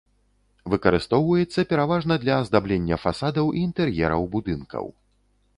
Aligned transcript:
Выкарыстоўваецца 0.73 1.65
пераважна 1.73 2.13
для 2.25 2.39
аздаблення 2.45 3.01
фасадаў 3.05 3.53
і 3.53 3.63
інтэр'ераў 3.67 4.29
будынкаў. 4.39 4.85